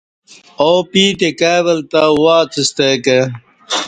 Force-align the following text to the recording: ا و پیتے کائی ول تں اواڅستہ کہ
ا 0.67 0.69
و 0.73 0.77
پیتے 0.91 1.29
کائی 1.39 1.61
ول 1.65 1.79
تں 1.91 2.03
اواڅستہ 2.11 2.87
کہ 3.05 3.19